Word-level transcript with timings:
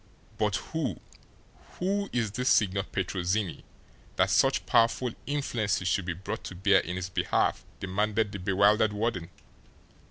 "But 0.39 0.55
who 0.55 0.99
who 1.77 2.09
is 2.11 2.31
this 2.31 2.49
Signor 2.49 2.85
Petrozinni, 2.85 3.63
that 4.15 4.31
such 4.31 4.65
powerful 4.65 5.11
influences 5.27 5.87
should 5.87 6.05
be 6.05 6.13
brought 6.13 6.43
to 6.45 6.55
bear 6.55 6.79
in 6.79 6.95
his 6.95 7.11
behalf?" 7.11 7.63
demanded 7.79 8.31
the 8.31 8.39
bewildered 8.39 8.93
warden. 8.93 9.29